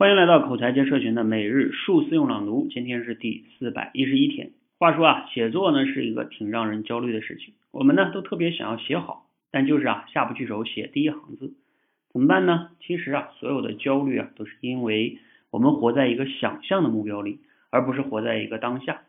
[0.00, 4.52] 欢迎来到口才界社群的每日数字用朗读，今天是第四百一十一天。
[4.78, 11.52] 话说啊，写作呢是一个挺让人焦虑的事情，我们呢都特别想要写好，但就是啊下不去手写第一行字，
[12.14, 12.70] 怎么办呢？
[12.80, 15.18] 其实啊，所有的焦虑啊都是因为
[15.50, 19.02] 我们活在一个想象的目标里，而不是活在一个当下。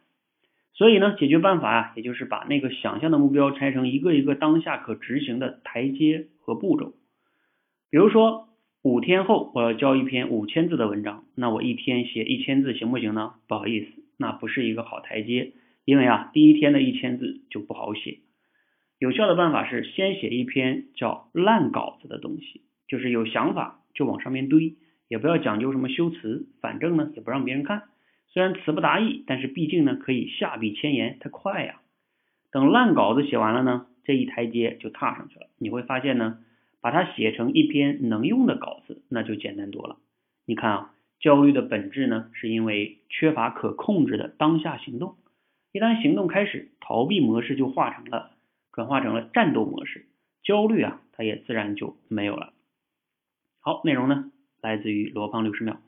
[0.74, 6.96] 所以呢，解决办法啊，也就是把那个想象的目标拆成一个一个当下可执行的台阶和步骤，
[7.90, 8.50] 比如说。
[8.84, 13.36] 五天后我要交一篇五千字的文章，那我一天写一千字行不行呢？
[13.48, 15.54] 不好意思，那不是一个好台阶，
[15.86, 18.18] 因为啊，第一天的一千字就不好写。
[18.98, 24.74] 有效的办法是先写一篇叫烂稿子的东西，就是有想法就往上面堆，
[25.08, 27.84] 也不要讲究什么修辞，反正呢也不让别人看。
[28.30, 31.82] 虽然词不达意，但是毕竟呢可以下笔千言，它快呀。
[32.52, 35.46] 等烂稿子写完了呢，这一台阶就踏上去了。
[35.60, 36.40] 你会发现呢。
[36.82, 39.98] 把它写成一篇能用的稿子，那就简单多了。
[40.46, 45.16] 你看啊，焦虑的本质呢，是因为缺乏可控制的当下行动。
[45.72, 48.32] 一旦行动开始，逃避模式就化成了
[48.72, 50.08] 转化成了战斗模式，
[50.44, 52.54] 焦虑啊，它也自然就没有了。
[53.60, 55.80] 好，内容呢，来自于罗胖六十秒。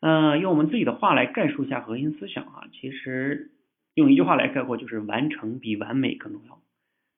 [0.00, 3.50] 嗯，用我们自己的话来概述一下核心思想啊，其实
[3.94, 6.60] 用一句话来概括，就是完成比完美更重要。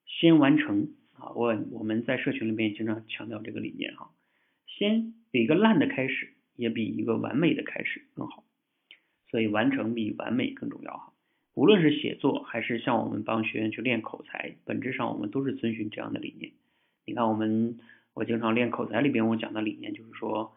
[0.05, 0.89] 先完成。
[1.19, 4.09] 啊，我我们在社群里面经常强调这个理念哈，
[4.65, 8.43] 先有一个烂的开始，也比一个完美的开始更好，
[9.29, 11.13] 所以完成比完美更重要哈。
[11.55, 16.53] 无论是写作还是像我们帮学员去练口才，本质上我们都是遵循这样的理念。
[17.05, 17.79] 你看我们
[18.13, 20.55] 我经常练口才里边我讲的理念就是说，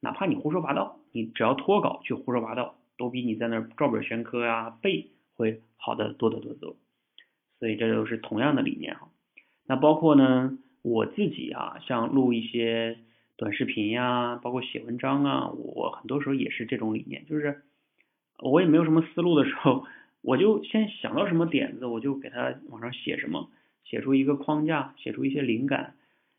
[0.00, 6.76] 哪怕你胡说八道，你只要脱稿去胡说八道，都比你在那照本宣科呀背会好的多得多得多。
[7.58, 9.08] 所以这都是同样的理念哈。
[9.66, 12.98] 那包括呢，我自己啊，像录一些
[13.36, 17.62] 短视频呀，包括写文章啊，我很多时候也是这种理念，就是
[18.40, 19.84] 我也没有什么思路的时候，
[20.20, 23.48] 我就先想到什么点子，我就给它往上写什么，
[23.84, 25.94] 写出一个框架，写出一些灵感。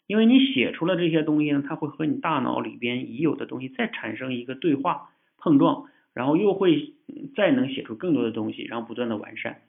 [0.08, 5.10] 因为你写出了这些东西呢，它会和你大脑里边已有的东西再产生一个对话
[5.40, 6.94] 碰撞，然后又会
[7.36, 9.62] 再能写出更多的东西，然后不断的完善。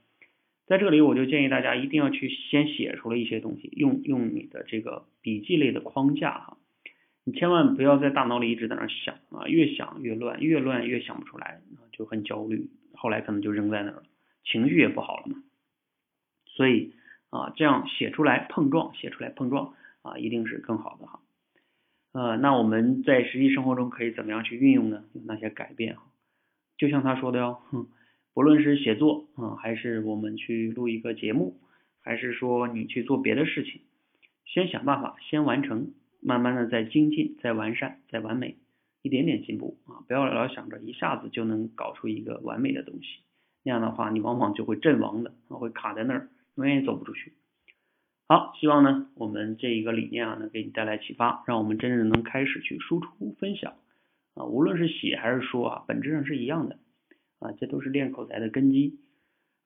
[0.67, 6.59] 在这里，我就建议大家一定要去先写出来一些东西，用用你的这个笔记类的框架哈，
[7.25, 11.61] 你千万不要在大脑里一直在那想啊，越想越乱，越乱越想不出来，
[11.93, 14.03] 就很焦虑，后来可能就扔在那儿了，
[14.45, 15.37] 情绪也不好了嘛。
[16.47, 16.95] 所以
[17.31, 21.21] 啊，这样写出来碰撞，写出来碰撞啊，一定是更好的哈。
[22.13, 25.05] 呃，那我们在实际生活中可以怎么样去运用呢？
[25.13, 26.03] 有那些改变哈？
[26.77, 27.87] 就像他说的哟，哼。
[28.37, 31.57] 不论是写作啊，还是我们去录一个节目，
[32.03, 33.81] 还是说你去做别的事情，
[34.45, 38.57] 先想办法，先完成，慢慢的再精进，再完善，再完美，
[39.01, 40.05] 一点点进步啊！
[40.07, 43.23] 不要老想着一下子就能搞出一个完美的东西，
[43.63, 47.33] 那样的话你往往就会阵亡的，会卡在那儿，永远也走不出去。
[48.29, 53.73] 好，希望呢我们这一个理念啊能给你带来启发，让我们真正能开始去输出分享
[54.35, 56.77] 啊，无论是写还是说啊，本质上是一样的。
[57.39, 58.99] 啊，这都是练口才的根基，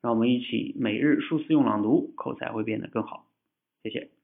[0.03, 3.31] 让我们一起每日数次用朗读，口才会变得更好。
[3.83, 4.20] 谢谢。